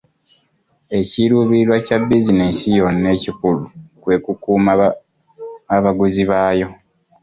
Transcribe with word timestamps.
Ekiruubirirwa 0.99 1.77
kya 1.85 1.97
bizinensi 2.07 2.65
yonna 2.77 3.09
ekikulu 3.17 3.63
kwe 4.01 4.15
kukuuma 4.23 4.71
abaguzi 5.75 6.23
baayo. 6.31 6.67